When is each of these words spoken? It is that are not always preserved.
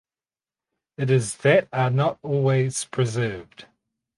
It 0.97 1.11
is 1.11 1.37
that 1.43 1.67
are 1.71 1.91
not 1.91 2.17
always 2.23 2.85
preserved. 2.85 3.67